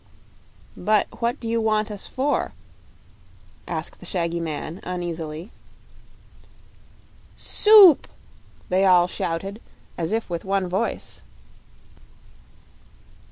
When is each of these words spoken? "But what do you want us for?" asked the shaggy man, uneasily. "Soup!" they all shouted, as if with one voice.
"But 0.75 1.05
what 1.21 1.39
do 1.39 1.47
you 1.47 1.61
want 1.61 1.91
us 1.91 2.07
for?" 2.07 2.53
asked 3.67 3.99
the 3.99 4.05
shaggy 4.07 4.39
man, 4.39 4.79
uneasily. 4.81 5.51
"Soup!" 7.35 8.07
they 8.69 8.83
all 8.83 9.05
shouted, 9.05 9.61
as 9.99 10.11
if 10.11 10.27
with 10.27 10.43
one 10.43 10.67
voice. 10.67 11.21